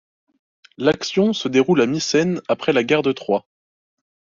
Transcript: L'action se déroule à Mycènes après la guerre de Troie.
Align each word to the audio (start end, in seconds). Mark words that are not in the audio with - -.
L'action 0.79 1.31
se 1.31 1.47
déroule 1.47 1.79
à 1.79 1.85
Mycènes 1.85 2.41
après 2.47 2.73
la 2.73 2.83
guerre 2.83 3.03
de 3.03 3.11
Troie. 3.11 3.45